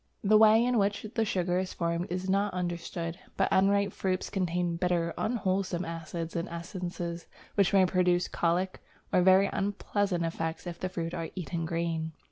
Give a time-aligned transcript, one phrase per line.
[0.23, 4.75] The way in which the sugar is formed is not understood, but unripe fruits contain
[4.75, 8.81] bitter, unwholesome acids and essences which may produce colic
[9.13, 12.13] or very unpleasant effects if the fruits are eaten green.